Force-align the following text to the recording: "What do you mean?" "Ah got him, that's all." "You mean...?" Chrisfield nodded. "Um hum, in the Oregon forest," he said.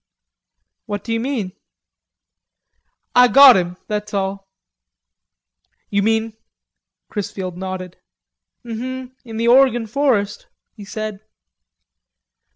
"What 0.87 1.03
do 1.03 1.13
you 1.13 1.19
mean?" 1.19 1.51
"Ah 3.15 3.27
got 3.27 3.55
him, 3.55 3.77
that's 3.87 4.15
all." 4.15 4.49
"You 5.91 6.01
mean...?" 6.01 6.33
Chrisfield 7.11 7.55
nodded. 7.55 7.97
"Um 8.65 8.79
hum, 8.79 9.15
in 9.23 9.37
the 9.37 9.47
Oregon 9.47 9.85
forest," 9.85 10.47
he 10.75 10.85
said. 10.85 11.19